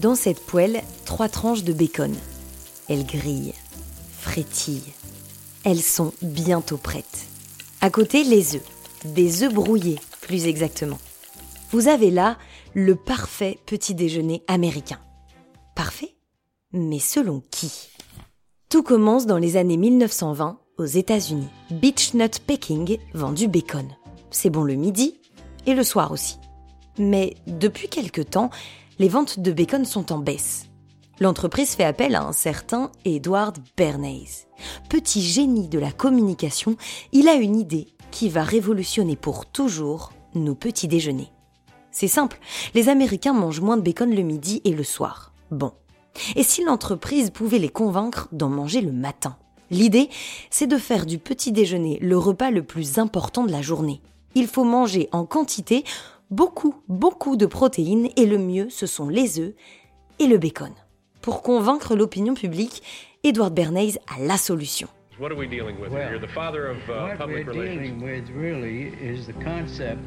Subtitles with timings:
[0.00, 2.14] Dans cette poêle, trois tranches de bacon.
[2.88, 3.52] Elles grillent,
[4.18, 4.94] frétillent.
[5.62, 7.26] Elles sont bientôt prêtes.
[7.82, 8.64] À côté, les œufs.
[9.04, 10.98] Des œufs brouillés, plus exactement.
[11.70, 12.38] Vous avez là
[12.72, 14.98] le parfait petit déjeuner américain.
[15.76, 16.14] Parfait
[16.72, 17.90] Mais selon qui?
[18.70, 21.48] Tout commence dans les années 1920 aux États-Unis.
[21.70, 23.88] Beach Nut Pecking vend du bacon.
[24.30, 25.20] C'est bon le midi
[25.66, 26.38] et le soir aussi.
[26.98, 28.50] Mais depuis quelque temps,
[29.00, 30.66] les ventes de bacon sont en baisse.
[31.20, 34.46] L'entreprise fait appel à un certain Edward Bernays.
[34.90, 36.76] Petit génie de la communication,
[37.10, 41.32] il a une idée qui va révolutionner pour toujours nos petits déjeuners.
[41.90, 42.38] C'est simple,
[42.74, 45.32] les Américains mangent moins de bacon le midi et le soir.
[45.50, 45.72] Bon.
[46.36, 49.38] Et si l'entreprise pouvait les convaincre d'en manger le matin?
[49.70, 50.10] L'idée,
[50.50, 54.02] c'est de faire du petit déjeuner le repas le plus important de la journée.
[54.34, 55.84] Il faut manger en quantité
[56.30, 59.54] beaucoup, beaucoup de protéines et le mieux, ce sont les œufs
[60.18, 60.72] et le bacon.
[61.22, 62.82] Pour convaincre l'opinion publique,
[63.24, 64.88] Edward Bernays a la solution.
[65.18, 66.08] What are we dealing with here?
[66.10, 68.00] You're the father of uh, what public we're relations.
[68.00, 70.00] dealing with really is the concept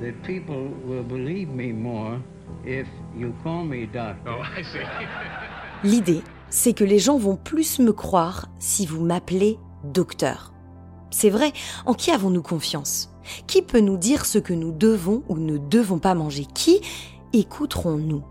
[0.00, 2.18] that people will believe me more
[2.64, 4.30] if you call me doctor.
[4.30, 4.78] Oh, I see.
[5.84, 10.54] L'idée, c'est que les gens vont plus me croire si vous m'appelez docteur.
[11.10, 11.52] C'est vrai,
[11.84, 13.11] en qui avons-nous confiance?
[13.46, 16.46] Qui peut nous dire ce que nous devons ou ne devons pas manger?
[16.54, 16.80] Qui
[17.32, 18.22] écouterons-nous?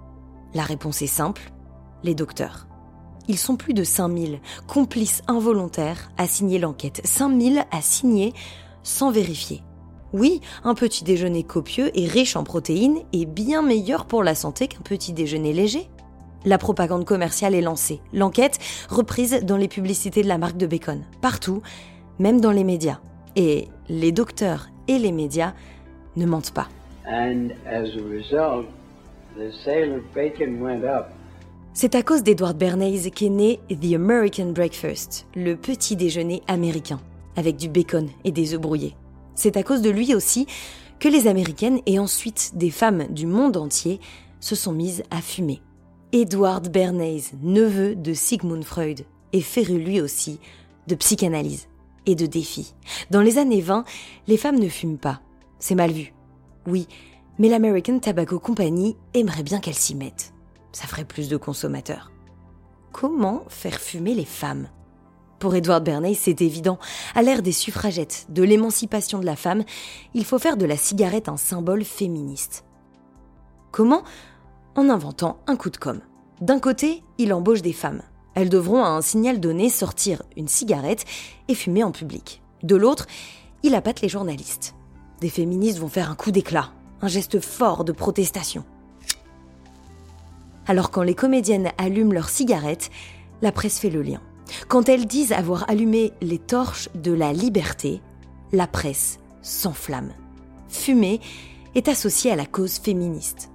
[0.53, 1.51] La réponse est simple,
[2.03, 2.67] les docteurs.
[3.27, 7.01] Ils sont plus de 5000 complices involontaires à signer l'enquête.
[7.05, 8.33] 5000 à signer
[8.83, 9.63] sans vérifier.
[10.13, 14.67] Oui, un petit déjeuner copieux et riche en protéines est bien meilleur pour la santé
[14.67, 15.89] qu'un petit déjeuner léger.
[16.43, 18.01] La propagande commerciale est lancée.
[18.11, 18.57] L'enquête
[18.89, 21.03] reprise dans les publicités de la marque de bacon.
[21.21, 21.61] Partout,
[22.19, 22.99] même dans les médias.
[23.35, 25.53] Et les docteurs et les médias
[26.15, 26.67] ne mentent pas.
[31.73, 36.99] C'est à cause d'Edward Bernays qu'est né The American Breakfast, le petit déjeuner américain,
[37.37, 38.95] avec du bacon et des œufs brouillés.
[39.35, 40.47] C'est à cause de lui aussi
[40.99, 43.99] que les Américaines et ensuite des femmes du monde entier
[44.39, 45.61] se sont mises à fumer.
[46.11, 50.39] Edward Bernays, neveu de Sigmund Freud, est féru lui aussi
[50.87, 51.67] de psychanalyse
[52.05, 52.73] et de défis.
[53.09, 53.85] Dans les années 20,
[54.27, 55.21] les femmes ne fument pas.
[55.59, 56.13] C'est mal vu.
[56.67, 56.87] Oui,
[57.39, 60.33] mais l'American Tobacco Company aimerait bien qu'elles s'y mettent.
[60.71, 62.11] Ça ferait plus de consommateurs.
[62.91, 64.67] Comment faire fumer les femmes?
[65.39, 66.77] Pour Edward Bernays, c'est évident.
[67.15, 69.63] À l'ère des suffragettes, de l'émancipation de la femme,
[70.13, 72.63] il faut faire de la cigarette un symbole féministe.
[73.71, 74.03] Comment?
[74.75, 76.01] En inventant un coup de com'.
[76.41, 78.03] D'un côté, il embauche des femmes.
[78.33, 81.05] Elles devront, à un signal donné, sortir une cigarette
[81.47, 82.41] et fumer en public.
[82.63, 83.07] De l'autre,
[83.63, 84.75] il appâte les journalistes.
[85.19, 86.71] Des féministes vont faire un coup d'éclat,
[87.01, 88.63] un geste fort de protestation.
[90.67, 92.89] Alors quand les comédiennes allument leurs cigarettes,
[93.41, 94.21] la presse fait le lien.
[94.67, 98.01] Quand elles disent avoir allumé les torches de la liberté,
[98.51, 100.13] la presse s'enflamme.
[100.69, 101.19] Fumer
[101.75, 103.49] est associé à la cause féministe.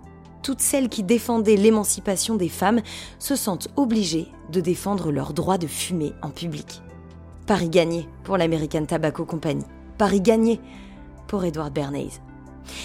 [0.46, 2.80] Toutes celles qui défendaient l'émancipation des femmes
[3.18, 6.82] se sentent obligées de défendre leur droit de fumer en public.
[7.48, 9.64] Paris gagné pour l'American Tobacco Company.
[9.98, 10.60] Paris gagné
[11.26, 12.20] pour Edward Bernays.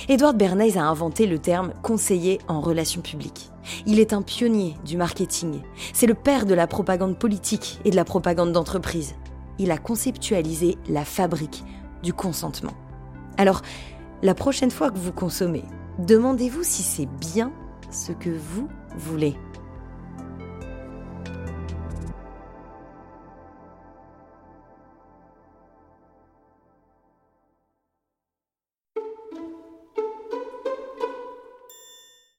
[0.09, 3.51] Edward Bernays a inventé le terme conseiller en relations publiques.
[3.85, 5.61] Il est un pionnier du marketing.
[5.93, 9.13] C'est le père de la propagande politique et de la propagande d'entreprise.
[9.59, 11.63] Il a conceptualisé la fabrique
[12.01, 12.73] du consentement.
[13.37, 13.61] Alors,
[14.23, 15.63] la prochaine fois que vous consommez,
[16.05, 17.51] demandez-vous si c'est bien
[17.91, 18.67] ce que vous
[18.97, 19.35] voulez.